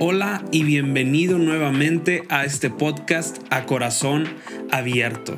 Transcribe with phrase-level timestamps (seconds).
[0.00, 4.26] Hola y bienvenido nuevamente a este podcast A Corazón
[4.70, 5.36] Abierto,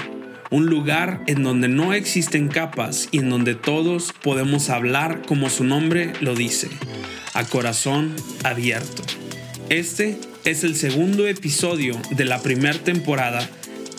[0.51, 5.65] un lugar en donde no existen capas y en donde todos podemos hablar como su
[5.65, 6.69] nombre lo dice,
[7.35, 8.15] a corazón
[8.45, 9.03] abierto.
[9.71, 13.49] Este es el segundo episodio de la primera temporada,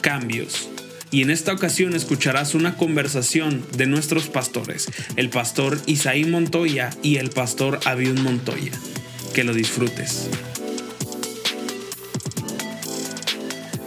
[0.01, 0.70] Cambios.
[1.13, 7.17] Y en esta ocasión escucharás una conversación de nuestros pastores, el pastor Isaí Montoya y
[7.17, 8.71] el pastor Abiud Montoya.
[9.33, 10.29] Que lo disfrutes.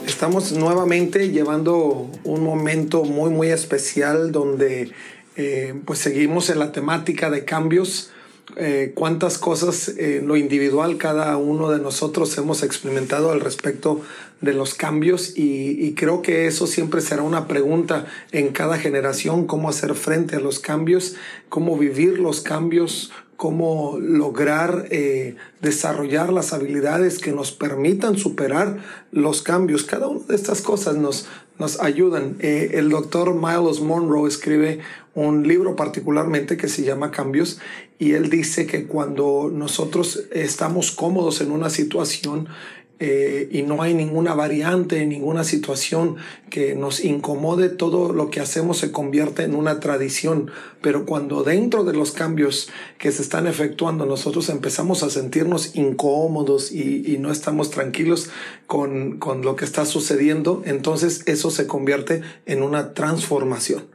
[0.06, 4.92] Estamos nuevamente llevando un momento muy muy especial donde
[5.36, 8.10] eh, pues seguimos en la temática de cambios.
[8.56, 14.02] Eh, cuántas cosas en lo individual cada uno de nosotros hemos experimentado al respecto
[14.40, 19.46] de los cambios y, y, creo que eso siempre será una pregunta en cada generación,
[19.46, 21.16] cómo hacer frente a los cambios,
[21.48, 28.78] cómo vivir los cambios, cómo lograr eh, desarrollar las habilidades que nos permitan superar
[29.12, 29.84] los cambios.
[29.84, 31.26] Cada una de estas cosas nos,
[31.58, 32.36] nos ayudan.
[32.40, 34.80] Eh, el doctor Miles Monroe escribe
[35.14, 37.60] un libro particularmente que se llama Cambios
[37.98, 42.48] y él dice que cuando nosotros estamos cómodos en una situación,
[43.00, 46.16] eh, y no hay ninguna variante, ninguna situación
[46.48, 50.50] que nos incomode, todo lo que hacemos se convierte en una tradición.
[50.80, 56.70] Pero cuando dentro de los cambios que se están efectuando nosotros empezamos a sentirnos incómodos
[56.70, 58.30] y, y no estamos tranquilos
[58.66, 63.93] con, con lo que está sucediendo, entonces eso se convierte en una transformación.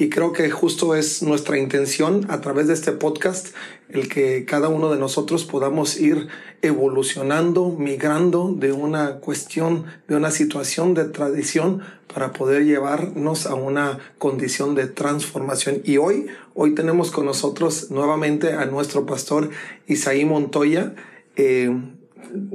[0.00, 3.48] Y creo que justo es nuestra intención a través de este podcast
[3.88, 6.28] el que cada uno de nosotros podamos ir
[6.62, 11.82] evolucionando, migrando de una cuestión, de una situación de tradición
[12.12, 15.82] para poder llevarnos a una condición de transformación.
[15.84, 19.50] Y hoy, hoy tenemos con nosotros nuevamente a nuestro pastor
[19.88, 20.94] Isaí Montoya.
[21.34, 21.74] Eh,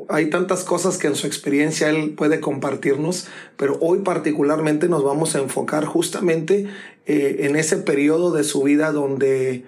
[0.10, 5.36] hay tantas cosas que en su experiencia él puede compartirnos, pero hoy particularmente nos vamos
[5.36, 6.68] a enfocar justamente
[7.06, 9.66] eh, en ese periodo de su vida donde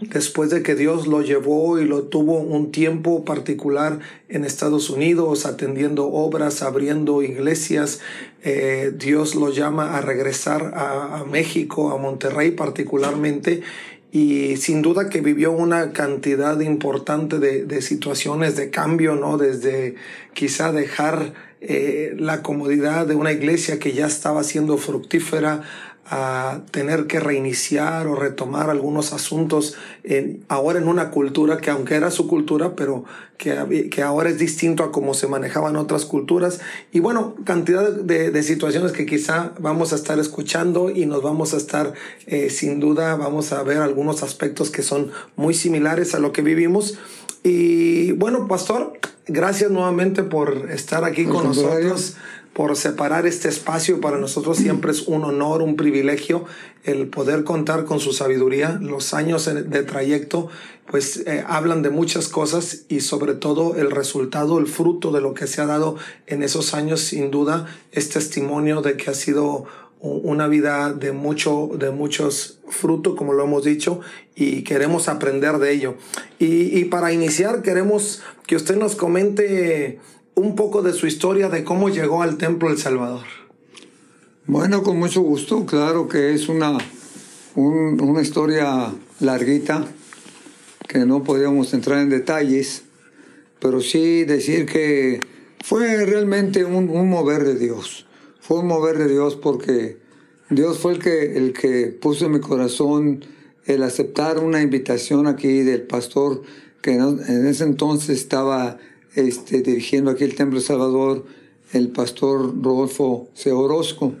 [0.00, 3.98] después de que Dios lo llevó y lo tuvo un tiempo particular
[4.28, 8.00] en Estados Unidos, atendiendo obras, abriendo iglesias,
[8.42, 13.62] eh, Dios lo llama a regresar a, a México, a Monterrey particularmente,
[14.12, 19.38] y sin duda que vivió una cantidad importante de, de situaciones de cambio, ¿no?
[19.38, 19.94] Desde
[20.34, 21.32] quizá dejar
[21.62, 25.62] eh, la comodidad de una iglesia que ya estaba siendo fructífera
[26.06, 31.94] a tener que reiniciar o retomar algunos asuntos en, ahora en una cultura que aunque
[31.94, 33.04] era su cultura, pero
[33.38, 36.60] que, que ahora es distinto a cómo se manejaban otras culturas.
[36.92, 41.54] Y bueno, cantidad de, de situaciones que quizá vamos a estar escuchando y nos vamos
[41.54, 41.94] a estar,
[42.26, 46.42] eh, sin duda, vamos a ver algunos aspectos que son muy similares a lo que
[46.42, 46.98] vivimos.
[47.42, 52.16] Y bueno, pastor, gracias nuevamente por estar aquí con nosotros
[52.52, 54.00] por separar este espacio.
[54.00, 56.44] Para nosotros siempre es un honor, un privilegio
[56.84, 58.78] el poder contar con su sabiduría.
[58.82, 60.48] Los años de trayecto
[60.90, 65.34] pues eh, hablan de muchas cosas y sobre todo el resultado, el fruto de lo
[65.34, 65.96] que se ha dado
[66.26, 69.66] en esos años sin duda es testimonio de que ha sido
[70.00, 74.00] una vida de mucho de muchos frutos como lo hemos dicho
[74.34, 75.96] y queremos aprender de ello
[76.38, 80.00] y, para iniciar queremos que usted nos comente
[80.34, 83.26] un poco de su historia de cómo llegó al Templo del Salvador.
[84.46, 86.78] Bueno, con mucho gusto, claro que es una,
[87.54, 89.86] un, una historia larguita,
[90.88, 92.84] que no podíamos entrar en detalles,
[93.60, 95.20] pero sí decir que
[95.62, 98.06] fue realmente un, un, mover de Dios.
[98.50, 99.98] Fue un mover de Dios porque
[100.48, 103.24] Dios fue el que, el que puso en mi corazón
[103.64, 106.42] el aceptar una invitación aquí del pastor
[106.82, 108.78] que en ese entonces estaba
[109.14, 111.26] este, dirigiendo aquí el Templo Salvador,
[111.72, 113.52] el pastor Rodolfo C.
[113.52, 114.16] Orozco.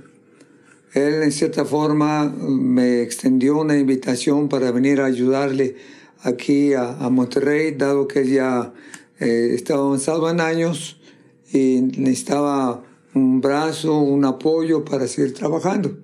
[0.94, 5.74] Él en cierta forma me extendió una invitación para venir a ayudarle
[6.22, 8.72] aquí a, Monterrey, dado que ya
[9.18, 11.00] eh, estaba avanzado en años
[11.52, 12.84] y necesitaba
[13.14, 15.96] un brazo, un apoyo para seguir trabajando.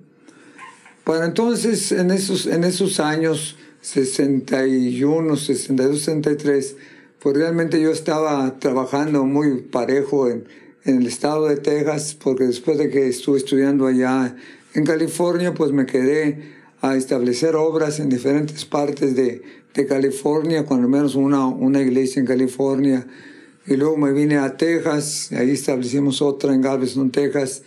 [1.03, 6.75] Para entonces, en esos, en esos años, 61, 62, 63,
[7.19, 10.45] pues realmente yo estaba trabajando muy parejo en,
[10.83, 14.35] en, el estado de Texas, porque después de que estuve estudiando allá
[14.73, 19.41] en California, pues me quedé a establecer obras en diferentes partes de,
[19.73, 23.07] de California, cuando menos una, una iglesia en California.
[23.67, 27.63] Y luego me vine a Texas, ahí establecimos otra en Galveston, Texas.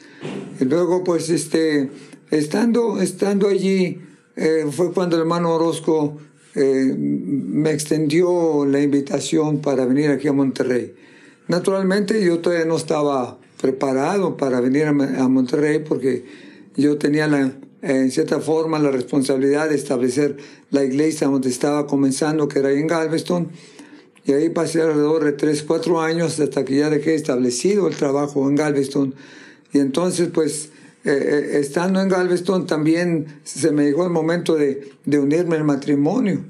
[0.58, 1.90] Y luego, pues, este,
[2.30, 4.00] estando, estando allí,
[4.34, 6.16] eh, fue cuando el hermano Orozco
[6.54, 10.94] eh, me extendió la invitación para venir aquí a Monterrey.
[11.48, 16.24] Naturalmente yo todavía no estaba preparado para venir a, Monterrey porque
[16.76, 17.52] yo tenía la,
[17.82, 20.38] en cierta forma la responsabilidad de establecer
[20.70, 23.50] la iglesia donde estaba comenzando, que era en Galveston.
[24.24, 28.48] Y ahí pasé alrededor de 3, 4 años hasta que ya dejé establecido el trabajo
[28.48, 29.14] en Galveston.
[29.72, 30.70] Y entonces, pues,
[31.04, 35.64] eh, eh, estando en Galveston también se me llegó el momento de, de unirme al
[35.64, 36.44] matrimonio.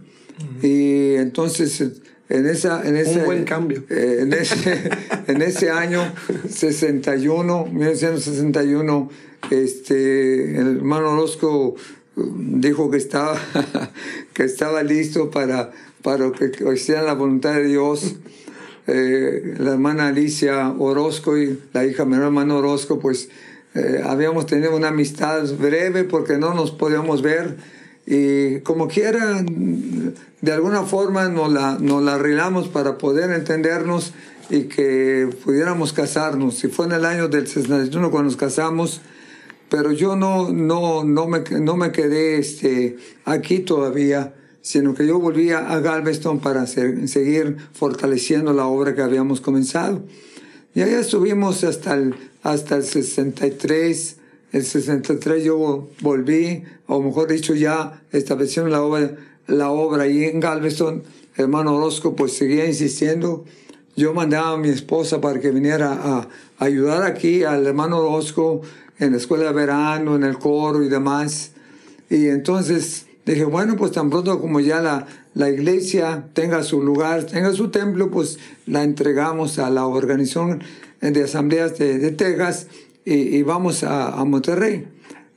[0.62, 1.80] Y entonces,
[2.28, 2.86] en esa...
[2.86, 3.84] En ese, Un buen cambio.
[3.90, 4.90] Eh, en, ese,
[5.26, 6.00] en ese año
[6.48, 9.10] 61, 1961,
[9.50, 11.76] este, el hermano Orozco
[12.16, 13.38] dijo que estaba,
[14.32, 18.16] que estaba listo para, para que hicieran la voluntad de Dios.
[18.86, 23.28] Eh, la hermana Alicia Orozco y la hija menor hermano Orozco, pues
[23.74, 27.56] eh, habíamos tenido una amistad breve porque no nos podíamos ver
[28.12, 29.44] y como quiera,
[30.40, 34.12] de alguna forma nos la, nos la arreglamos para poder entendernos
[34.48, 36.64] y que pudiéramos casarnos.
[36.64, 39.00] Y fue en el año del 61 cuando nos casamos,
[39.68, 45.18] pero yo no, no, no, me, no me quedé este, aquí todavía, sino que yo
[45.18, 50.02] volví a Galveston para seguir fortaleciendo la obra que habíamos comenzado.
[50.74, 54.16] Y allá estuvimos hasta el, hasta el 63.
[54.52, 59.16] El 63 yo volví, o mejor dicho, ya establecieron la obra,
[59.46, 61.02] la obra ahí en Galveston.
[61.36, 63.44] hermano Orozco pues seguía insistiendo.
[63.96, 66.28] Yo mandaba a mi esposa para que viniera a,
[66.58, 68.60] ayudar aquí al hermano Orozco
[68.98, 71.52] en la escuela de verano, en el coro y demás.
[72.08, 77.24] Y entonces dije, bueno, pues tan pronto como ya la, la iglesia tenga su lugar,
[77.24, 80.62] tenga su templo, pues la entregamos a la organización
[81.00, 82.66] de asambleas de, de Texas
[83.04, 84.86] y, vamos a, a, Monterrey.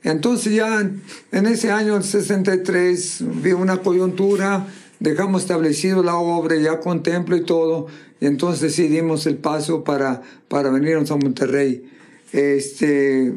[0.02, 4.66] Entonces ya en ese año 63 vi una coyuntura,
[5.00, 7.86] dejamos establecido la obra ya con templo y todo,
[8.20, 11.90] y entonces decidimos el paso para, para venirnos a Monterrey.
[12.32, 13.32] Este,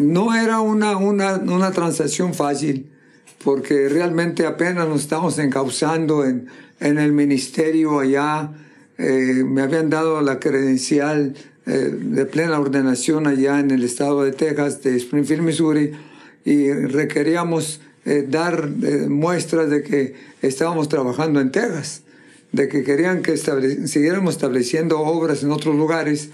[0.00, 2.90] no era una, una, una transacción fácil
[3.42, 6.48] porque realmente apenas nos estamos encauzando en,
[6.78, 8.50] en el ministerio allá.
[8.98, 11.34] Eh, me habían dado la credencial
[11.66, 15.92] eh, de plena ordenación allá en el estado de Texas, de Springfield, Missouri,
[16.44, 18.68] y requeríamos eh, dar
[19.08, 22.02] muestras de que estábamos trabajando en Texas,
[22.52, 26.30] de que querían que siguiéramos estableciendo obras en otros lugares.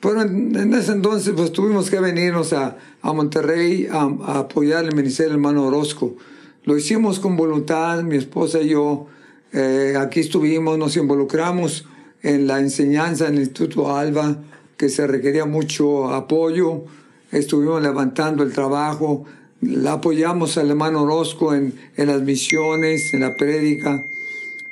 [0.00, 4.94] Pero en, ese entonces pues tuvimos que venirnos a, a Monterrey a, a, apoyar el
[4.94, 6.16] ministerio del hermano Orozco.
[6.64, 9.06] Lo hicimos con voluntad, mi esposa y yo.
[9.52, 11.86] Eh, aquí estuvimos, nos involucramos
[12.22, 14.36] en la enseñanza en el Instituto Alba,
[14.76, 16.84] que se requería mucho apoyo.
[17.32, 19.24] Estuvimos levantando el trabajo,
[19.60, 24.04] la apoyamos al hermano Orozco en, en las misiones, en la prédica.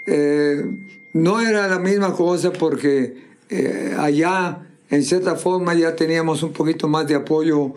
[0.07, 0.65] Eh,
[1.13, 6.89] no era la misma cosa porque eh, allá, en cierta forma, ya teníamos un poquito
[6.89, 7.75] más de apoyo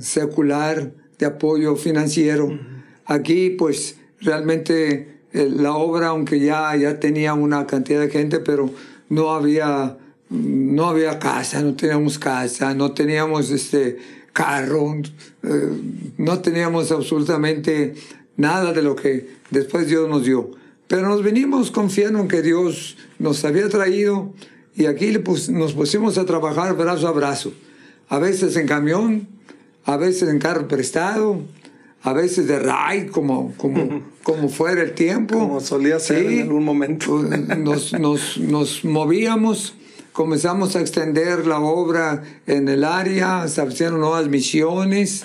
[0.00, 2.58] secular, de apoyo financiero.
[3.06, 8.70] Aquí pues realmente eh, la obra, aunque ya, ya tenía una cantidad de gente, pero
[9.08, 9.98] no había,
[10.30, 13.98] no había casa, no teníamos casa, no teníamos este
[14.32, 14.96] carro,
[15.42, 15.70] eh,
[16.18, 17.94] no teníamos absolutamente
[18.36, 20.50] nada de lo que después Dios nos dio.
[20.88, 24.32] Pero nos venimos confiando en que Dios nos había traído
[24.76, 25.12] y aquí
[25.50, 27.52] nos pusimos a trabajar brazo a brazo.
[28.08, 29.26] A veces en camión,
[29.84, 31.40] a veces en carro prestado,
[32.02, 35.38] a veces de ride, como, como, como fuera el tiempo.
[35.38, 37.18] Como solía ser en algún momento.
[37.18, 39.74] Nos, nos, nos, movíamos,
[40.12, 45.24] comenzamos a extender la obra en el área, establecieron nuevas misiones.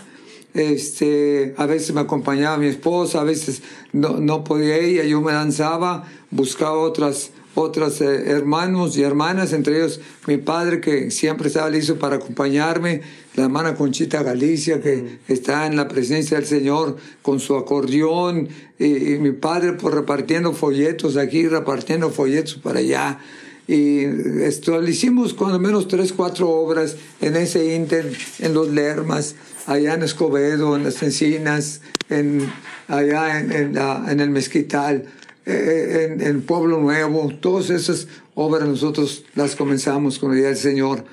[0.53, 3.62] Este, a veces me acompañaba mi esposa, a veces
[3.93, 9.77] no, no podía ella, yo me lanzaba, buscaba otras, otras eh, hermanos y hermanas, entre
[9.77, 13.01] ellos mi padre que siempre estaba listo para acompañarme
[13.36, 19.17] la hermana Conchita Galicia, que está en la presencia del Señor con su acordeón, y,
[19.20, 23.20] mi padre por pues, repartiendo folletos aquí, repartiendo folletos para allá.
[23.67, 24.03] Y
[24.43, 30.75] establecimos cuando menos tres, cuatro obras en ese inter, en los Lermas, allá en Escobedo,
[30.75, 32.51] en las Encinas, en,
[32.88, 35.05] allá en, en, el Mezquital,
[35.45, 37.31] eh, en, en Pueblo Nuevo.
[37.39, 41.03] Todas esas obras nosotros las comenzamos con la idea del Señor.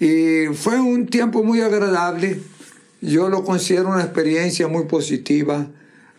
[0.00, 2.40] Y fue un tiempo muy agradable.
[3.02, 5.68] Yo lo considero una experiencia muy positiva,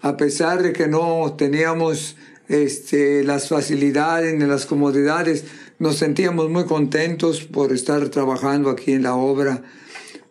[0.01, 2.15] a pesar de que no teníamos
[2.47, 5.45] este, las facilidades ni las comodidades.
[5.79, 9.63] Nos sentíamos muy contentos por estar trabajando aquí en la obra.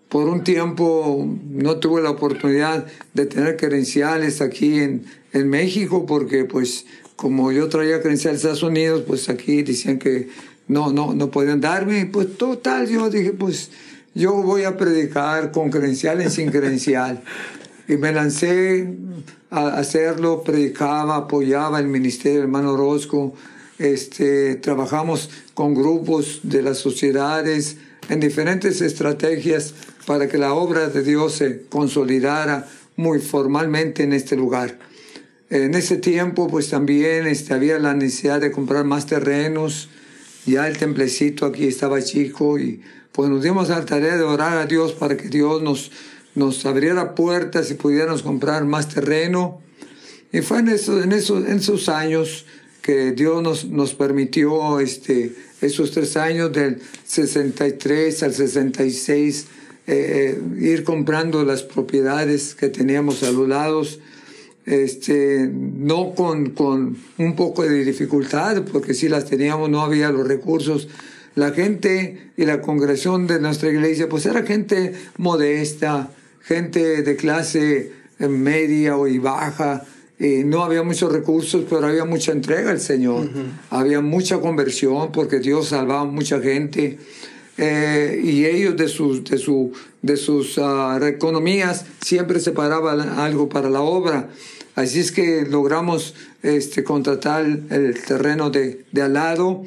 [0.09, 6.45] por un tiempo no tuve la oportunidad de tener credenciales aquí en, en México porque
[6.45, 6.85] pues
[7.21, 10.31] como yo traía credenciales de Estados Unidos, pues aquí decían que
[10.69, 12.07] no, no, no podían darme.
[12.07, 13.71] Pues total, yo dije, pues
[14.15, 17.23] yo voy a predicar con credencial y sin credencial.
[17.87, 18.89] Y me lancé
[19.51, 23.35] a hacerlo, predicaba, apoyaba el ministerio hermano Orozco.
[23.79, 27.77] Este, trabajamos con grupos de las sociedades
[28.09, 29.75] en diferentes estrategias
[30.07, 34.79] para que la obra de Dios se consolidara muy formalmente en este lugar.
[35.51, 39.89] En ese tiempo, pues también este, había la necesidad de comprar más terrenos.
[40.47, 42.81] Ya el templecito aquí estaba chico y
[43.13, 45.91] pues nos dimos a la tarea de orar a Dios para que Dios nos,
[46.37, 49.61] nos abriera puertas y pudiéramos comprar más terreno.
[50.33, 52.47] Y fue en, eso, en, esos, en esos años
[52.81, 59.47] que Dios nos, nos permitió este, esos tres años del 63 al 66
[59.87, 63.99] eh, ir comprando las propiedades que teníamos a los lados,
[64.67, 70.27] este, no con, con un poco de dificultad, porque si las teníamos no había los
[70.27, 70.89] recursos.
[71.35, 76.11] La gente y la congregación de nuestra iglesia, pues era gente modesta,
[76.43, 79.85] gente de clase media o y baja,
[80.19, 83.31] y no había muchos recursos, pero había mucha entrega al Señor.
[83.71, 86.99] Había mucha conversión porque Dios salvaba a mucha gente.
[87.63, 93.69] Eh, y ellos de sus, de su, de sus ah, economías siempre separaban algo para
[93.69, 94.31] la obra.
[94.77, 99.63] Así es que logramos este, contratar el terreno de, de al lado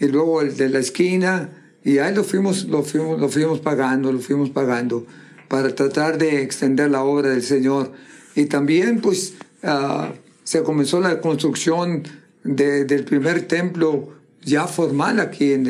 [0.00, 1.50] y luego el de la esquina
[1.84, 5.04] y ahí lo fuimos, lo fuimos, lo fuimos pagando, lo fuimos pagando
[5.48, 7.92] para tratar de extender la obra del Señor.
[8.34, 12.02] Y también pues ah, se comenzó la construcción
[12.44, 14.15] del primer templo
[14.46, 15.66] ya formal aquí en,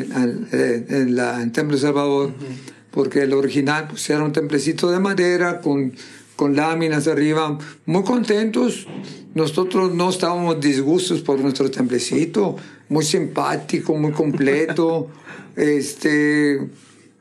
[0.51, 2.31] en, la, en Templo Salvador,
[2.91, 5.93] porque el original pues, era un templecito de madera con,
[6.35, 7.57] con láminas arriba,
[7.87, 8.87] muy contentos.
[9.33, 12.55] Nosotros no estábamos disgustos por nuestro templecito,
[12.89, 15.09] muy simpático, muy completo.
[15.55, 16.69] este,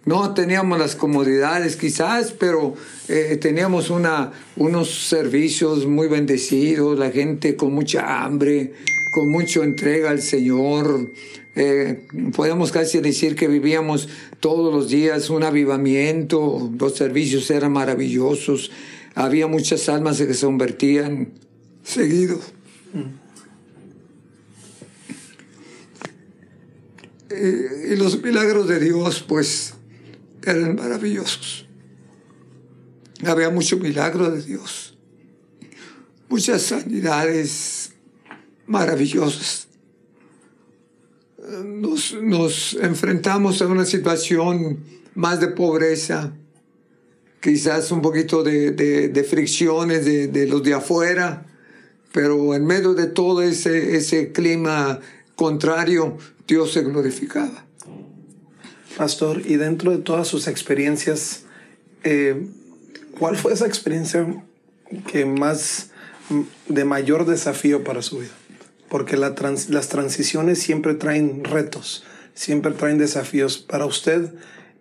[0.05, 2.75] no teníamos las comodidades quizás, pero
[3.09, 8.75] eh, teníamos una, unos servicios muy bendecidos, la gente con mucha hambre,
[9.17, 11.11] con mucha entrega al Señor.
[11.55, 12.07] Eh,
[12.37, 18.71] podemos casi decir que vivíamos todos los días un avivamiento, los servicios eran maravillosos,
[19.15, 21.33] había muchas almas que se convertían
[21.83, 22.39] seguido.
[27.31, 29.73] Eh, y los milagros de Dios, pues,
[30.45, 31.67] eran maravillosos.
[33.25, 34.95] Había mucho milagro de Dios,
[36.29, 37.75] muchas sanidades
[38.67, 39.67] maravillosas
[41.65, 44.81] nos, nos enfrentamos a una situación
[45.15, 46.33] más de pobreza,
[47.41, 51.47] quizás un poquito de, de, fricciones de, de, los de afuera,
[52.13, 55.01] pero en medio de todo ese, ese clima
[55.35, 57.65] contrario, Dios se glorificaba.
[58.97, 61.43] Pastor, y dentro de todas sus experiencias,
[62.03, 62.47] eh,
[63.19, 64.27] ¿cuál fue esa experiencia
[65.07, 65.91] que más
[66.69, 68.33] de mayor desafío para su vida?
[68.88, 73.59] Porque las transiciones siempre traen retos, siempre traen desafíos.
[73.59, 74.33] Para usted,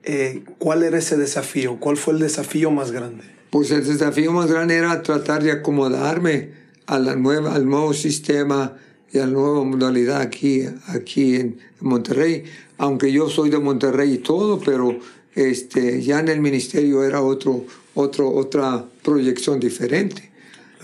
[0.04, 1.80] eh, ¿cuál era ese desafío?
[1.80, 3.24] ¿Cuál fue el desafío más grande?
[3.50, 6.52] Pues el desafío más grande era tratar de acomodarme
[6.86, 8.76] a la nueva, al nuevo sistema
[9.12, 12.44] y a la nueva modalidad aquí, aquí en Monterrey.
[12.78, 15.00] Aunque yo soy de Monterrey y todo, pero
[15.36, 20.32] este, ya en el ministerio era otro, otro, otra proyección diferente.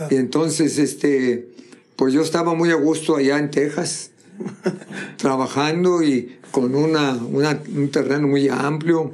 [0.10, 1.51] Y entonces, este,
[1.96, 4.12] pues yo estaba muy a gusto allá en Texas,
[5.18, 9.14] trabajando y con una, un terreno muy amplio.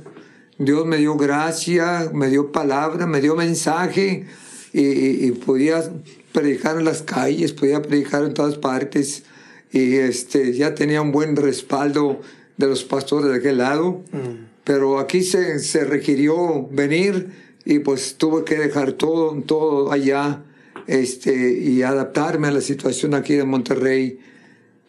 [0.57, 4.25] Dios me dio gracia, me dio palabra, me dio mensaje
[4.73, 5.83] y, podía
[6.31, 9.23] predicar en las calles, podía predicar en todas partes
[9.71, 12.21] y este, ya tenía un buen respaldo
[12.57, 14.01] de los pastores de aquel lado.
[14.11, 14.47] Mm.
[14.63, 17.29] Pero aquí se, se requirió venir
[17.63, 20.43] y pues tuve que dejar todo, todo allá
[20.87, 24.19] este, y adaptarme a la situación aquí de Monterrey,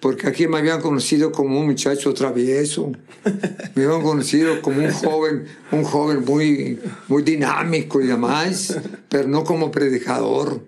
[0.01, 2.93] porque aquí me habían conocido como un muchacho travieso,
[3.75, 6.79] me habían conocido como un joven, un joven muy,
[7.09, 8.79] muy dinámico y demás,
[9.09, 10.65] pero no como predicador.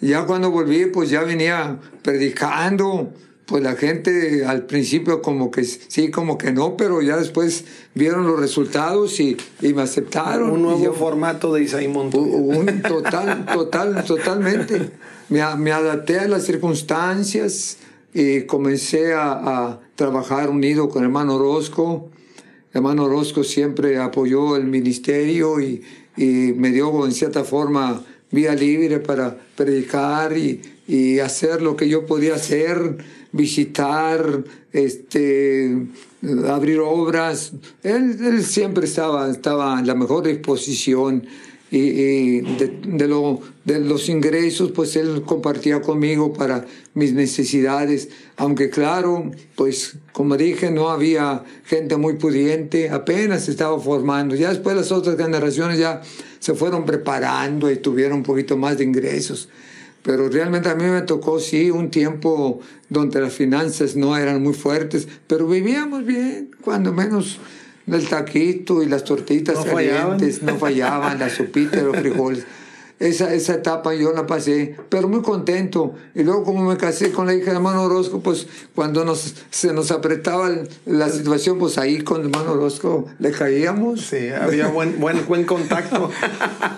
[0.00, 3.14] Y ya cuando volví, pues ya venía predicando,
[3.46, 8.26] pues la gente al principio como que sí, como que no, pero ya después vieron
[8.26, 10.50] los resultados y, y me aceptaron.
[10.50, 12.36] Un nuevo formato de Isaí Montoya.
[12.36, 14.90] Un total, total, totalmente.
[15.28, 17.78] Me, me, adapté a las circunstancias
[18.12, 22.10] y comencé a, a, trabajar unido con el hermano Orozco.
[22.74, 25.82] hermano Orozco siempre apoyó el ministerio y,
[26.16, 31.88] y me dio en cierta forma vía libre para predicar y, y hacer lo que
[31.88, 32.98] yo podía hacer,
[33.36, 35.86] visitar, este,
[36.48, 37.52] abrir obras.
[37.82, 41.24] Él, siempre estaba, estaba en la mejor disposición
[41.70, 43.06] y, de,
[43.64, 46.64] de los ingresos, pues él compartía conmigo para
[46.94, 53.78] mis necesidades, aunque claro, pues como dije, no había gente muy pudiente, apenas se estaba
[53.80, 56.02] formando, ya después las otras generaciones ya
[56.38, 59.48] se fueron preparando y tuvieron un poquito más de ingresos.
[60.06, 64.54] Pero realmente a mí me tocó, sí, un tiempo donde las finanzas no eran muy
[64.54, 67.40] fuertes, pero vivíamos bien, cuando menos
[67.88, 70.54] el taquito y las tortitas No calientes fallaban.
[70.54, 72.46] no fallaban, la sopita y los frijoles.
[72.98, 75.94] Esa, esa etapa yo la pasé, pero muy contento.
[76.14, 79.74] Y luego como me casé con la hija de hermano Orozco, pues cuando nos, se
[79.74, 80.50] nos apretaba
[80.86, 84.00] la situación, pues ahí con hermano Orozco le caíamos.
[84.00, 86.10] Sí, había buen, buen, buen contacto.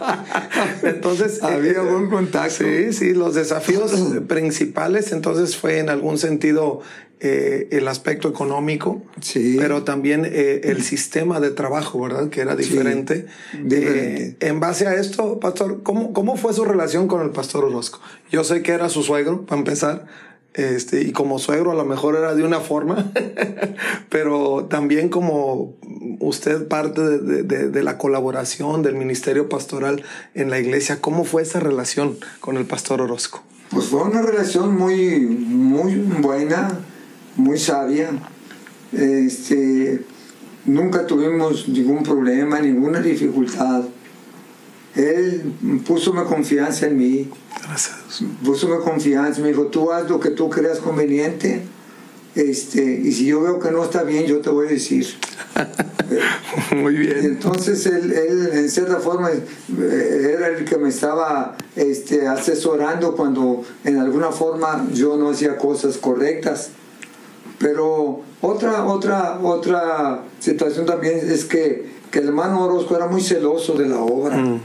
[0.82, 2.64] Entonces, Había eh, buen contacto.
[2.64, 3.92] Sí, sí, los desafíos
[4.26, 6.80] principales entonces fue en algún sentido
[7.20, 9.56] eh, el aspecto económico, Sí.
[9.58, 12.28] pero también eh, el sistema de trabajo, ¿verdad?
[12.28, 13.26] Que era diferente.
[13.62, 14.24] diferente.
[14.24, 18.00] Eh, en base a esto, Pastor, ¿cómo, ¿cómo fue su relación con el Pastor Orozco?
[18.30, 20.06] Yo sé que era su suegro, para empezar.
[20.54, 23.12] Este, y como suegro a lo mejor era de una forma,
[24.08, 25.74] pero también como
[26.20, 30.02] usted parte de, de- de- de la colaboración del ministerio pastoral
[30.34, 33.42] en la iglesia, ¿cómo fue esa relación con el pastor Orozco?
[33.70, 36.80] Pues fue una relación muy, muy buena,
[37.38, 38.10] muy sabia.
[38.92, 40.04] Este,
[40.66, 43.84] nunca tuvimos ningún problema, ninguna dificultad.
[44.94, 45.54] Él
[45.86, 47.30] puso mi confianza en mí,
[47.62, 47.98] Gracias
[48.44, 51.62] puso mi confianza, me dijo, tú haz lo que tú creas conveniente,
[52.34, 55.06] este, y si yo veo que no está bien, yo te voy a decir.
[56.76, 57.18] Muy bien.
[57.22, 63.64] entonces él, él, en cierta forma eh, era el que me estaba este, asesorando cuando
[63.84, 66.70] en alguna forma yo no hacía cosas correctas.
[67.58, 73.74] Pero otra, otra, otra situación también es que, que el hermano Orozco era muy celoso
[73.74, 74.60] de la obra, Mm.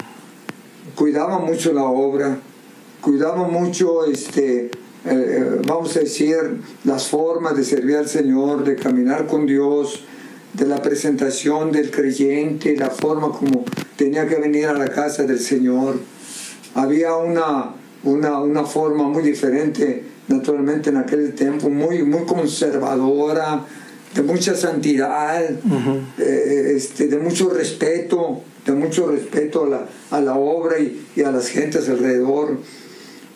[0.96, 2.38] cuidaba mucho la obra,
[3.02, 4.72] cuidaba mucho, este, eh,
[5.06, 6.36] eh, vamos a decir,
[6.84, 10.04] las formas de servir al Señor, de caminar con Dios,
[10.54, 13.66] de la presentación del creyente, la forma como
[13.98, 15.96] tenía que venir a la casa del Señor.
[16.76, 17.72] Había una,
[18.04, 23.66] una, una forma muy diferente, naturalmente en aquel tiempo, muy, muy conservadora,
[24.14, 25.44] de mucha santidad,
[26.20, 31.24] eh, este, de mucho respeto, de mucho respeto a la, a la obra y, y
[31.24, 32.58] a las gentes alrededor.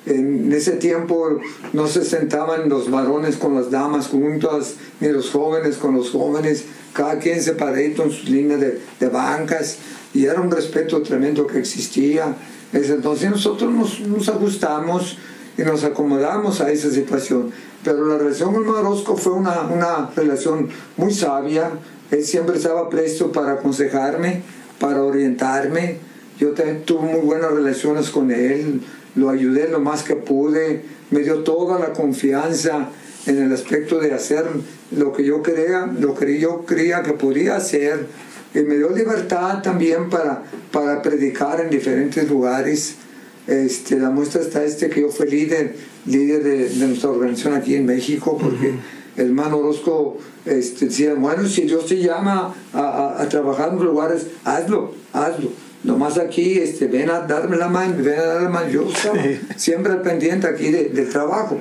[0.06, 1.40] En ese tiempo
[1.74, 6.64] no se sentaban los varones con las damas juntas, ni los jóvenes con los jóvenes,
[6.94, 9.80] cada quien separadito en sus líneas de, de bancas,
[10.14, 12.36] y era un respeto tremendo que existía.
[12.72, 15.18] Es Entonces nosotros nos, nos ajustamos
[15.58, 17.52] y nos acomodamos a esa situación.
[17.84, 21.72] Pero la relación con Marosco fue una, una relación muy sabia.
[22.12, 24.44] Él siempre estaba presto para aconsejarme,
[24.80, 25.98] para orientarme.
[26.40, 26.54] Yo
[26.86, 28.82] tuve muy buenas relaciones con él,
[29.16, 32.90] lo ayudé lo más que pude, me dio toda la confianza
[33.26, 34.46] en el aspecto de hacer
[34.92, 38.06] lo que yo creía, lo que yo creía que podía hacer.
[38.54, 42.98] Y me dio libertad también para, para predicar en diferentes lugares.
[43.48, 47.76] Este, la muestra está este que yo fui líder, líder de, de nuestra organización aquí
[47.76, 48.74] en México, porque
[49.16, 53.84] el hermano Orozco este, decía, bueno, si Dios te llama a, a- a trabajar en
[53.84, 55.50] lugares, hazlo, hazlo.
[55.84, 58.70] Nomás aquí, este, ven a darme la mano, ven a darme la mano.
[58.70, 59.40] Yo estaba Sí.
[59.56, 61.60] siempre al pendiente aquí de- del trabajo.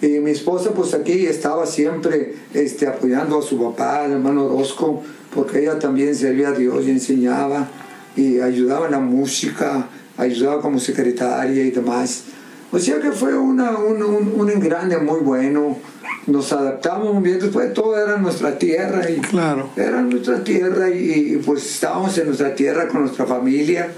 [0.00, 5.02] Y mi esposa pues aquí estaba siempre este, apoyando a su papá, al hermano Orozco,
[5.34, 7.68] porque ella también servía a Dios y enseñaba
[8.14, 12.24] y ayudaba en la música, ayudaba como secretaria y demás.
[12.72, 15.78] O sea que fue una, un, un, un engrane muy bueno,
[16.26, 19.70] nos adaptamos bien, después todo era nuestra tierra y Claro.
[19.76, 23.88] era nuestra tierra y, y, pues estábamos en nuestra tierra con nuestra familia.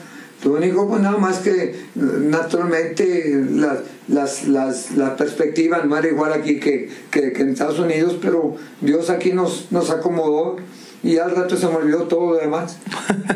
[0.44, 3.78] Lo único, pues nada más que naturalmente las,
[4.08, 8.54] las, las, la perspectiva no era igual aquí que, que, que en Estados Unidos, pero
[8.80, 10.56] Dios aquí nos, nos acomodó
[11.02, 12.76] y al rato se me olvidó todo lo demás.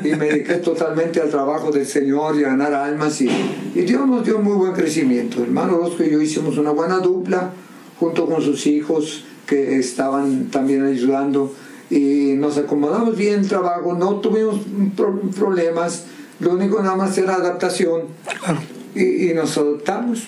[0.03, 3.29] Y me dediqué totalmente al trabajo del Señor y a ganar almas y,
[3.75, 5.43] y Dios nos dio muy buen crecimiento.
[5.43, 7.51] Hermano Orozco y yo hicimos una buena dupla
[8.01, 11.53] junto con sus hijos que estaban también ayudando.
[11.91, 14.61] Y nos acomodamos bien el trabajo, no tuvimos
[14.97, 16.05] pro- problemas,
[16.41, 18.03] lo único nada más era adaptación.
[18.95, 20.25] Y, y nos adaptamos.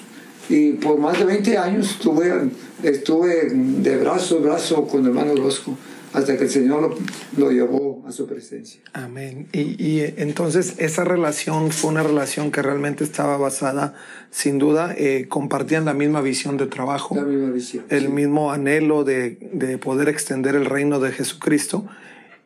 [0.48, 2.50] Y por más de 20 años estuve,
[2.82, 5.76] estuve de brazo a brazo con hermano Orozco
[6.14, 6.96] hasta que el Señor
[7.36, 8.80] lo, llevó a su presencia.
[8.92, 9.48] Amén.
[9.52, 13.94] Y, y, entonces esa relación fue una relación que realmente estaba basada,
[14.30, 19.02] sin duda, eh, compartían la misma visión de trabajo, la misma visión, el mismo anhelo
[19.02, 21.84] de, de, poder extender el reino de Jesucristo.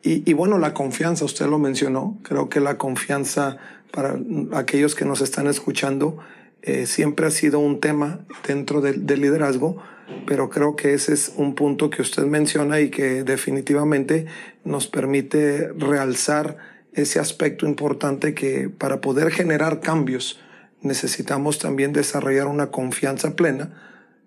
[0.01, 3.57] Y, y bueno, la confianza, usted lo mencionó, creo que la confianza
[3.91, 4.19] para
[4.53, 6.17] aquellos que nos están escuchando
[6.61, 9.77] eh, siempre ha sido un tema dentro del, liderazgo
[10.25, 14.25] pero creo que ese es un punto que usted menciona y que definitivamente
[14.63, 16.57] nos permite realzar
[16.93, 20.39] ese aspecto importante que para poder generar cambios
[20.81, 23.83] necesitamos también desarrollar una confianza plena,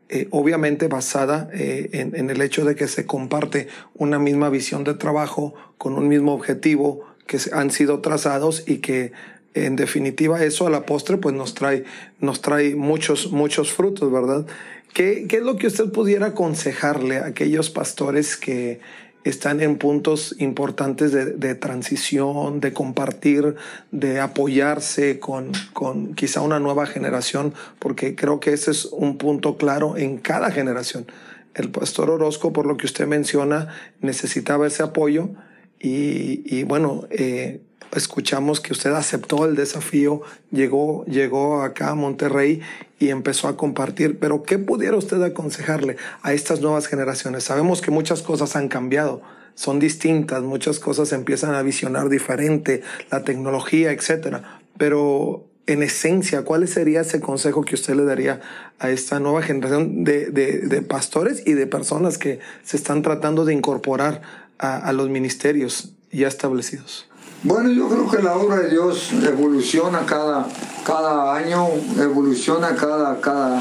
[0.08, 4.84] eh, obviamente basada eh, en, en, el hecho de que se comparte una misma visión
[4.84, 9.12] de trabajo con un mismo objetivo que han sido trazados y que
[9.54, 11.84] en definitiva eso a la postre pues nos trae,
[12.20, 14.46] nos trae muchos, muchos frutos, ¿verdad?
[14.94, 18.80] ¿Qué, ¿Qué, es lo que usted pudiera aconsejarle a aquellos pastores que
[19.24, 23.54] están en puntos importantes de, de transición, de compartir,
[23.90, 27.54] de apoyarse con, con, quizá una nueva generación?
[27.78, 31.06] Porque creo que ese es un punto claro en cada generación.
[31.54, 33.68] El pastor Orozco, por lo que usted menciona,
[34.00, 35.30] necesitaba ese apoyo
[35.78, 37.60] y, y bueno, eh,
[37.94, 42.60] escuchamos que usted aceptó el desafío, llegó, llegó acá a Monterrey
[42.98, 44.18] y empezó a compartir.
[44.18, 47.44] Pero, ¿qué pudiera usted aconsejarle a estas nuevas generaciones?
[47.44, 49.22] Sabemos que muchas cosas han cambiado,
[49.54, 54.60] son distintas, muchas cosas empiezan a visionar diferente, la tecnología, etcétera.
[54.78, 58.40] Pero, en esencia, ¿cuál sería ese consejo que usted le daría
[58.78, 63.44] a esta nueva generación de, de, de pastores y de personas que se están tratando
[63.44, 64.22] de incorporar
[64.58, 67.08] a, a los ministerios ya establecidos?
[67.44, 70.46] Bueno, yo creo que la obra de Dios evoluciona cada,
[70.86, 71.66] cada año,
[71.98, 73.60] evoluciona cada, cada,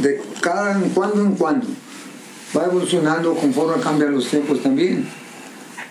[0.00, 1.66] de cada en cuando en cuando.
[2.56, 5.06] Va evolucionando conforme cambian los tiempos también.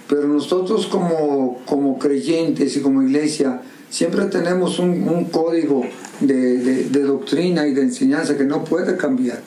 [0.08, 3.62] Pero nosotros como, como creyentes y como iglesia
[3.92, 5.84] siempre tenemos un, código
[6.22, 9.44] de, de, de, doctrina y de enseñanza que no puede cambiar,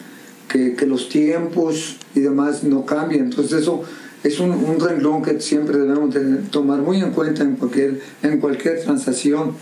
[0.49, 3.25] que, que los tiempos y demás no cambian.
[3.25, 3.83] Entonces eso
[4.25, 8.41] es un, un, renglón que siempre debemos de tomar muy en cuenta en cualquier, en
[8.41, 9.55] cualquier transacción.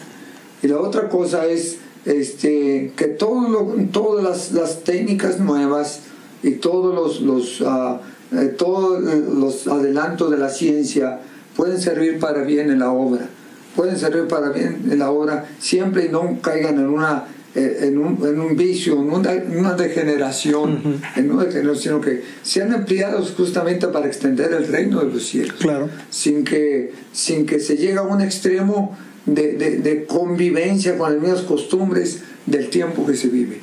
[0.62, 6.00] Y la otra cosa es este, que todo todas las, las, técnicas nuevas
[6.42, 7.98] y todos los, los, uh,
[8.32, 11.20] eh, todos los adelantos de la ciencia
[11.56, 13.28] pueden servir para bien en la obra.
[13.76, 17.98] Pueden servir para bien en la obra siempre y no caigan en una eh, en
[17.98, 21.18] un, en un vicio, en una, una degeneración, uh -huh.
[21.18, 25.56] en una degeneración, sino que sean empleados justamente para extender el reino de los cielos,
[25.58, 25.88] claro.
[26.10, 31.20] sin, que, sin que se llegue a un extremo de, de, de, convivencia con las
[31.20, 33.60] mismas costumbres del tiempo que se vive.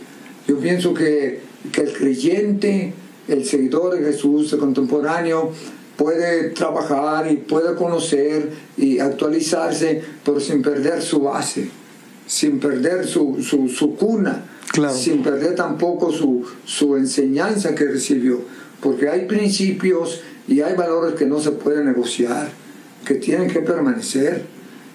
[0.48, 1.40] Yo pienso que,
[1.72, 2.94] que el creyente,
[3.28, 5.52] el seguidor de Jesús, el contemporáneo,
[5.96, 11.70] puede trabajar y puede conocer y actualizarse, pero sin perder su base
[12.28, 14.94] sin perder su, su, su cuna, claro.
[14.94, 18.42] sin perder tampoco su, su enseñanza que recibió,
[18.82, 22.50] porque hay principios y hay valores que no se pueden negociar,
[23.06, 24.46] que tienen que permanecer.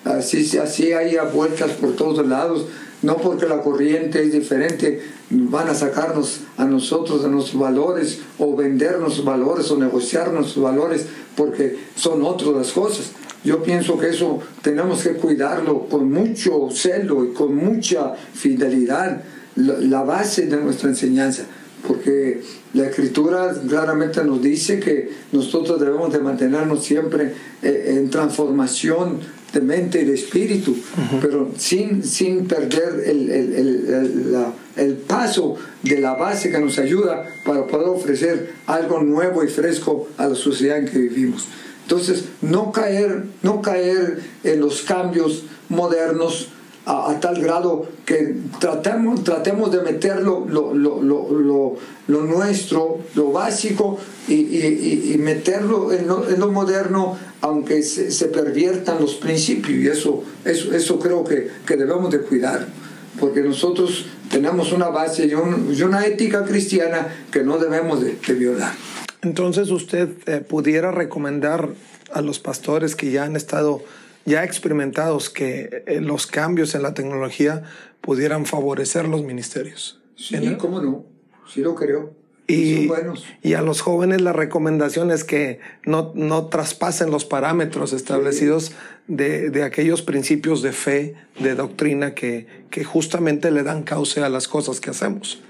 [0.05, 2.66] Así, así hay vueltas por todos lados,
[3.03, 8.55] no porque la corriente es diferente, van a sacarnos a nosotros de nuestros valores o
[8.57, 13.12] vendernos valores o negociar nuestros valores porque son otras las cosas.
[13.45, 19.23] Yo pienso que eso tenemos que cuidarlo con mucho celo y con mucha fidelidad,
[19.57, 21.43] la base de nuestra enseñanza,
[21.87, 22.41] porque
[22.75, 29.19] la escritura claramente nos dice que nosotros debemos de mantenernos siempre eh, en transformación
[29.53, 31.21] de mente y de espíritu, uh -huh.
[31.21, 36.79] pero sin, sin perder el, el, el, la, el, paso de la base que nos
[36.79, 41.47] ayuda para poder ofrecer algo nuevo y fresco a la sociedad en que vivimos.
[41.93, 46.49] Entonces, no caer, no caer en los cambios modernos
[46.87, 53.99] a, tal grado que tratemos, tratemos de meter lo, lo, lo, lo, nuestro, lo básico,
[54.27, 59.79] y, y, y meterlo en lo, moderno, aunque se, se, perviertan los principios.
[59.79, 62.69] Y eso, eso, eso creo que, que debemos de cuidar,
[63.21, 65.35] porque nosotros tenemos una base y
[65.83, 68.73] una ética cristiana que no debemos de, de violar.
[69.23, 71.71] Entonces usted eh, pudiera recomendar
[72.13, 73.83] a los pastores que ya han estado
[74.25, 77.63] ya experimentados que eh, los cambios en la tecnología
[78.01, 80.01] pudieran favorecer los ministerios.
[80.17, 81.05] Sí, cómo no,
[81.49, 82.15] sí lo creo.
[82.49, 82.91] Y,
[83.43, 88.73] y, a los jóvenes la recomendación es que no, no traspasen los parámetros establecidos
[89.07, 94.29] de, de, aquellos principios de fe, de doctrina que, que justamente le dan cauce a
[94.29, 95.41] las cosas que hacemos.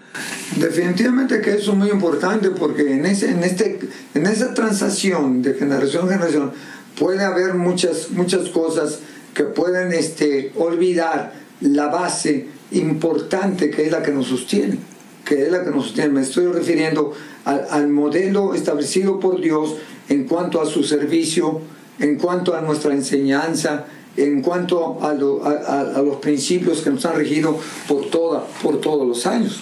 [0.57, 3.79] Definitivamente que eso es muy importante porque en, ese, en, este,
[4.14, 6.53] en esa transacción de generación en generación
[6.98, 8.98] puede haber muchas, muchas cosas
[9.35, 14.79] que pueden este, olvidar la base importante que es la que nos sostiene,
[15.25, 16.11] que es la que nos sostiene.
[16.11, 19.77] Me estoy refiriendo al, al modelo establecido por Dios
[20.09, 21.61] en cuanto a su servicio,
[21.98, 27.59] en cuanto a nuestra enseñanza, en cuanto a, a, los principios que nos han regido
[27.88, 29.61] por, toda, por todos los años.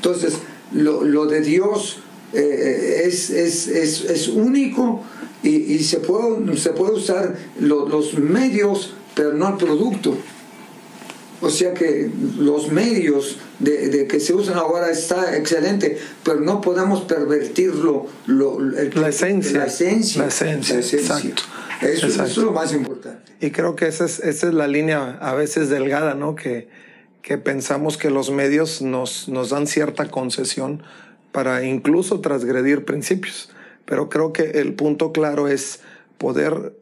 [0.00, 0.38] Entonces,
[0.72, 1.98] lo, lo de Dios
[2.32, 5.04] eh, es, es, es, es, único
[5.42, 10.16] y, y, se, puede, se puede usar los medios, pero no el producto.
[11.42, 16.62] O sea que los medios de, de, que se usan ahora está excelente, pero no
[16.62, 20.22] podemos pervertirlo, lo, la, esencia, la esencia.
[20.22, 21.42] La esencia, exacto.
[21.82, 23.32] Eso, es lo más importante.
[23.38, 26.34] Y creo que esa es, esa es la línea a veces delgada, ¿no?
[26.34, 26.68] Que,
[27.22, 30.82] que pensamos que los medios nos, nos dan cierta concesión
[31.32, 33.50] para incluso transgredir principios.
[33.84, 35.80] Pero creo que el punto claro es
[36.18, 36.74] poder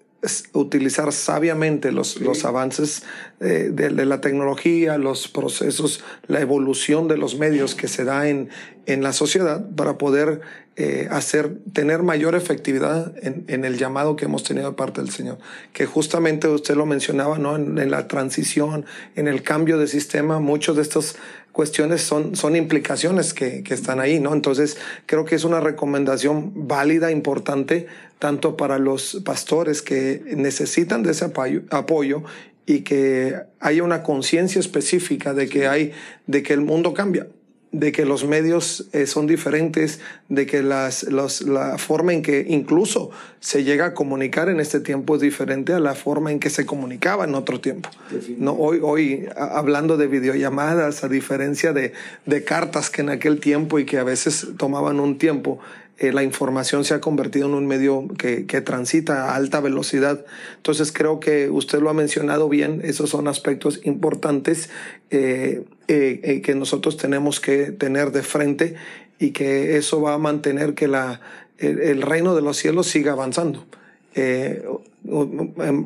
[0.53, 3.05] utilizar sabiamente los, los avances
[3.41, 8.29] eh, de, de, la tecnología, los procesos, la evolución de los medios que se da
[8.29, 8.49] en,
[8.87, 10.41] en la sociedad para poder
[10.75, 15.11] eh, hacer, tener mayor efectividad en, en, el llamado que hemos tenido de parte del
[15.11, 15.39] Señor.
[15.73, 17.55] Que justamente usted lo mencionaba, ¿no?
[17.55, 21.17] En, en la transición, en el cambio de sistema, muchos de estas
[21.59, 24.33] cuestiones son, son implicaciones que, que están ahí, ¿no?
[24.33, 24.77] Entonces,
[25.07, 31.27] creo que es una recomendación válida, importante, tanto para los pastores que necesitan de ese
[31.27, 32.23] apoyo, apoyo
[32.67, 35.93] y que haya una conciencia específica de que hay,
[36.27, 37.27] de que el mundo cambia,
[37.73, 42.47] de que los medios eh, son diferentes, de que las, los, la forma en que
[42.49, 46.51] incluso se llega a comunicar en este tiempo es diferente a la forma en que
[46.51, 47.91] se comunicaba en otro tiempo.
[48.39, 51.93] No, hoy, hoy hablando de videollamadas, a diferencia de,
[52.27, 55.59] de cartas que en aquel tiempo y que a veces tomaban un tiempo,
[55.99, 60.25] eh, la información se ha convertido en un medio que, transita a alta velocidad.
[60.57, 64.71] Entonces creo que usted lo ha mencionado bien, esos son aspectos importantes
[65.11, 68.77] eh, eh, que nosotros tenemos que tener de frente
[69.19, 71.21] y que eso va a mantener que la,
[71.59, 73.67] el, reino de los cielos siga avanzando.
[74.15, 74.63] En,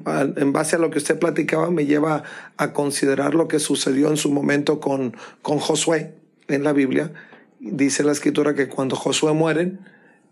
[0.04, 2.22] en, base a lo que usted platicaba, me lleva
[2.58, 6.14] a considerar lo que sucedió en su momento con, con Josué
[6.48, 7.12] en la Biblia.
[7.60, 9.72] Dice la escritura que cuando Josué muere,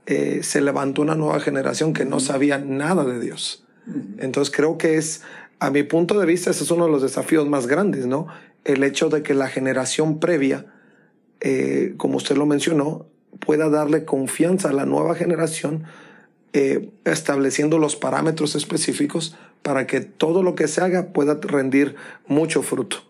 [0.07, 3.65] eh, se levantó una nueva generación que no sabía nada de Dios.
[4.19, 5.23] Entonces creo que es,
[5.59, 8.29] a mi punto de vista, ese es uno de los desafíos más grandes, ¿no?
[8.65, 10.67] El hecho de que la generación previa,
[11.41, 13.07] eh, como usted lo mencionó,
[13.45, 15.85] pueda darle confianza a la nueva generación,
[16.53, 22.63] eh, estableciendo los parámetros específicos para que todo lo que se haga pueda rendir mucho
[22.63, 23.10] fruto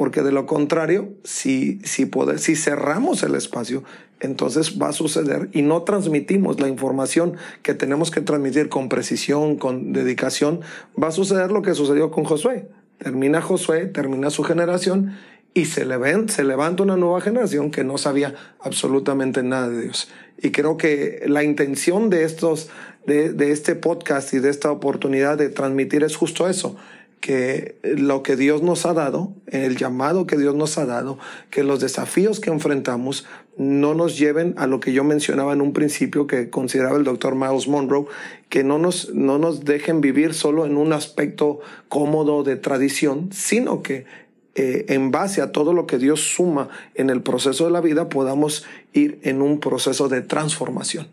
[0.00, 3.84] porque de lo contrario, si, si, poder, si cerramos el espacio,
[4.18, 9.56] entonces va a suceder y no transmitimos la información que tenemos que transmitir con precisión,
[9.56, 10.62] con dedicación,
[10.98, 12.66] va a suceder lo que sucedió con Josué.
[12.96, 15.18] Termina Josué, termina su generación
[15.52, 20.08] y se, levanta, se levanta una nueva generación que no sabía absolutamente nada de Dios.
[20.38, 22.70] Y creo que la intención de, estos,
[23.04, 26.78] de, de este podcast y de esta oportunidad de transmitir es justo eso,
[27.20, 31.18] que lo que Dios nos ha dado, el llamado que Dios nos ha dado,
[31.50, 33.26] que los desafíos que enfrentamos
[33.58, 37.34] no nos lleven a lo que yo mencionaba en un principio que consideraba el doctor
[37.34, 38.06] Miles Monroe,
[38.48, 43.82] que no nos, no nos dejen vivir solo en un aspecto cómodo de tradición, sino
[43.82, 44.06] que
[44.54, 48.08] eh, en base a todo lo que Dios suma en el proceso de la vida
[48.08, 51.08] podamos ir en un proceso de transformación.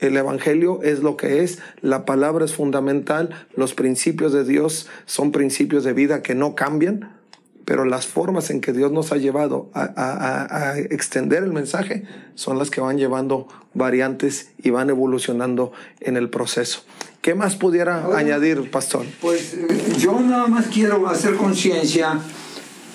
[0.00, 5.30] El Evangelio es lo que es, la palabra es fundamental, los principios de Dios son
[5.30, 7.20] principios de vida que no cambian,
[7.66, 12.70] pero las formas en que Dios nos ha llevado a, extender el mensaje son las
[12.70, 16.82] que van llevando variantes y van evolucionando en el proceso.
[17.20, 19.04] ¿Qué más pudiera añadir, pastor?
[19.20, 19.56] Pues
[19.98, 22.18] yo nada más quiero hacer conciencia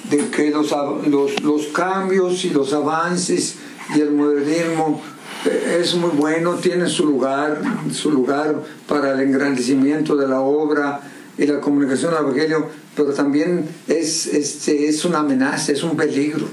[0.10, 0.76] de que los,
[1.08, 3.58] los, los cambios y los avances
[3.96, 5.02] y el modernismo
[5.46, 11.02] es muy bueno, tiene su lugar, su lugar para el engrandecimiento de la obra
[11.38, 16.48] y la comunicación del Evangelio, pero también es, este, es una amenaza, es un peligro.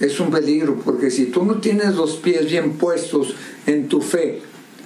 [0.00, 3.34] Es un peligro, porque si tú no tienes los pies bien puestos
[3.66, 4.40] en tu fe,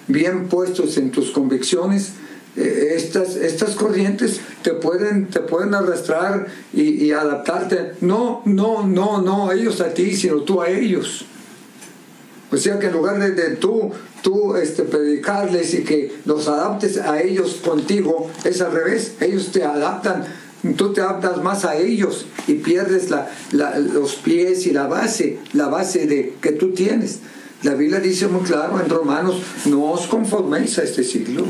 [0.08, 2.14] bien puestos en tus convicciones,
[2.56, 7.92] eh, estas, estas corrientes te pueden, te pueden arrastrar y, y adaptarte.
[8.00, 11.26] No, no, no, no ellos a ti, sino tú a ellos.
[12.54, 13.90] O sea que en lugar de, de tú,
[14.22, 19.14] tú este, predicarles y que los adaptes a ellos contigo, es al revés.
[19.20, 20.24] Ellos te adaptan
[20.72, 25.68] tú te adaptas más a ellos y pierdes la, los pies y la base, la
[25.68, 27.20] base de, que tú tienes.
[27.62, 31.44] La Biblia dice muy claro en Romanos, no os conforméis a este siglo,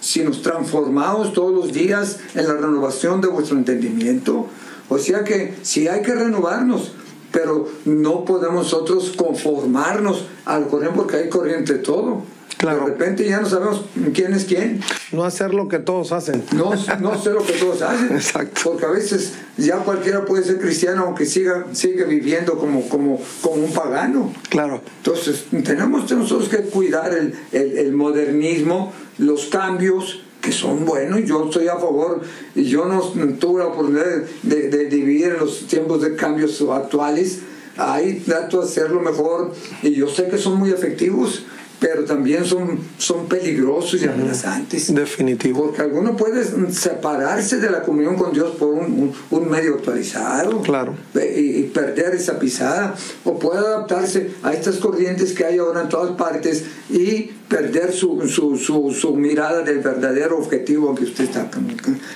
[0.00, 4.46] si nos transformamos todos los días en la renovación de vuestro entendimiento.
[4.88, 6.92] O sea que si hay que renovarnos,
[7.32, 12.22] pero no podemos nosotros conformarnos al corriente porque hay corriente todo.
[12.58, 14.80] De repente ya no sabemos quién es quién.
[15.12, 16.42] No hacer lo que todos hacen.
[16.52, 18.12] No, no hacer lo que todos hacen.
[18.16, 18.60] Exacto.
[18.64, 23.64] Porque a veces ya cualquiera puede ser cristiano aunque siga, sigue viviendo como, como, como
[23.64, 24.32] un pagano.
[24.48, 24.80] Claro.
[24.98, 31.68] Entonces tenemos nosotros que cuidar el, el, modernismo, los cambios que son buenos, yo estoy
[31.68, 32.20] a favor,
[32.54, 33.00] yo no
[33.38, 34.06] tuve la oportunidad
[34.42, 37.40] de, de, vivir en los tiempos de cambios actuales,
[37.76, 41.44] ahí trato de hacerlo mejor y yo sé que son muy efectivos,
[41.80, 44.92] pero también son, son peligrosos y amenazantes.
[44.92, 45.66] Definitivo.
[45.66, 50.60] Porque alguno puede separarse de la comunión con Dios por un, un, medio actualizado.
[50.62, 50.94] Claro.
[51.14, 52.94] Y, perder esa pisada.
[53.24, 58.26] O puede adaptarse a estas corrientes que hay ahora en todas partes y perder su,
[58.28, 61.48] su, su, su mirada del verdadero objetivo que usted está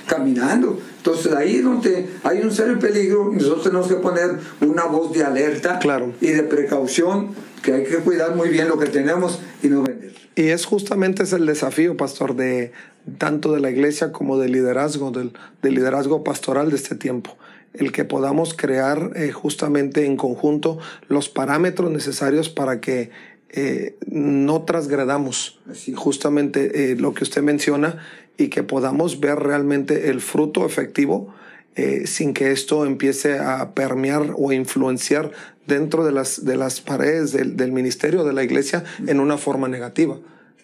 [0.06, 0.78] caminando.
[0.96, 5.78] Entonces ahí donde hay un serio peligro, nosotros tenemos que poner una voz de alerta
[5.78, 6.12] claro.
[6.20, 7.30] y de precaución
[7.62, 10.12] que hay que cuidar muy bien lo que tenemos y no vender.
[10.34, 12.72] Y es justamente ese el desafío, pastor, de
[13.18, 17.36] tanto de la iglesia como del liderazgo, del, liderazgo pastoral de este tiempo
[17.74, 23.10] el que podamos crear eh, justamente en conjunto los parámetros necesarios para que
[23.48, 25.58] eh, no transgredamos
[25.94, 27.98] justamente eh, lo que usted menciona
[28.36, 31.34] y que podamos ver realmente el fruto efectivo
[31.76, 35.30] eh, sin que esto empiece a permear o influenciar
[35.66, 39.68] dentro de las, de las paredes del, del ministerio de la iglesia en una forma
[39.68, 40.18] negativa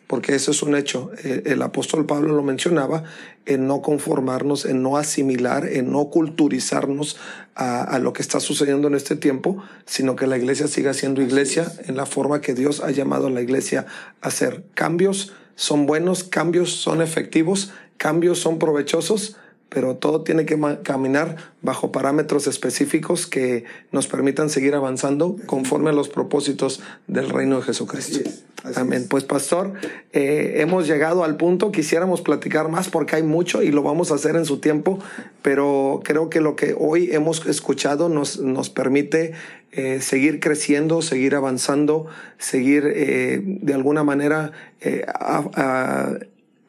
[0.08, 1.12] porque eso es un hecho.
[1.22, 3.04] Eh, el apóstol Pablo lo mencionaba,
[3.46, 7.16] en no conformarnos, en no asimilar, en no culturizarnos
[7.54, 11.22] a, a, lo que está sucediendo en este tiempo, sino que la iglesia siga siendo
[11.22, 13.86] iglesia en la forma que Dios ha llamado a la iglesia
[14.22, 14.64] a hacer.
[14.74, 19.36] Cambios son buenos, cambios son efectivos, cambios son provechosos,
[19.68, 25.92] pero todo tiene que caminar bajo parámetros específicos que nos permitan seguir avanzando conforme a
[25.92, 28.30] los propósitos del reino de Jesucristo.
[28.74, 29.06] Amén.
[29.08, 29.74] Pues pastor,
[30.12, 34.14] eh, hemos llegado al punto, quisiéramos platicar más porque hay mucho y lo vamos a
[34.14, 34.98] hacer en su tiempo,
[35.42, 39.32] pero creo que lo que hoy hemos escuchado nos, nos permite
[39.72, 42.06] eh, seguir creciendo, seguir avanzando,
[42.38, 44.52] seguir eh, de alguna manera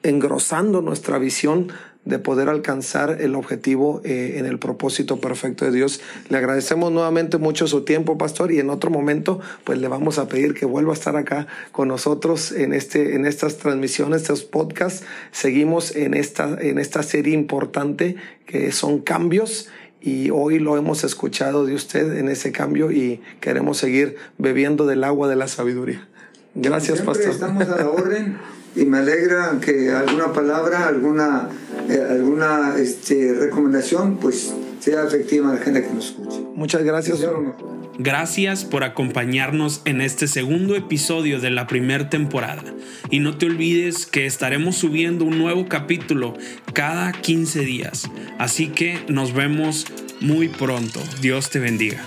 [0.03, 1.71] engrosando nuestra visión
[2.09, 6.01] de poder alcanzar el objetivo eh, en el propósito perfecto de Dios.
[6.27, 10.27] Le agradecemos nuevamente mucho su tiempo, pastor, y en otro momento, pues le vamos a
[10.27, 15.05] pedir que vuelva a estar acá con nosotros en, este, en estas transmisiones, estos podcasts.
[15.31, 19.69] Seguimos en esta, en esta serie importante que son cambios
[20.01, 25.03] y hoy lo hemos escuchado de usted en ese cambio y queremos seguir bebiendo del
[25.03, 26.07] agua de la sabiduría.
[26.55, 27.29] Gracias, pastor.
[27.29, 28.37] Estamos a la orden
[28.79, 31.49] y me alegra que alguna palabra, alguna,
[31.89, 36.39] eh, alguna este, recomendación, pues sea efectiva a la gente que nos escuche.
[36.55, 37.19] Muchas gracias.
[37.97, 42.63] Gracias por acompañarnos en este segundo episodio de la primera temporada.
[43.09, 46.33] Y no te olvides que estaremos subiendo un nuevo capítulo
[46.73, 48.09] cada 15 días.
[48.37, 49.85] Así que nos vemos
[50.21, 51.01] muy pronto.
[51.21, 52.05] Dios te bendiga.